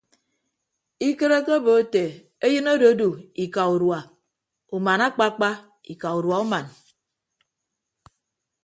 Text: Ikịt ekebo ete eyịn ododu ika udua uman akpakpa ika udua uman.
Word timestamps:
Ikịt 1.07 1.31
ekebo 1.39 1.71
ete 1.83 2.03
eyịn 2.45 2.67
ododu 2.73 3.09
ika 3.43 3.61
udua 3.73 3.99
uman 4.75 4.99
akpakpa 5.07 5.49
ika 5.93 6.07
udua 6.19 6.37
uman. 6.45 6.65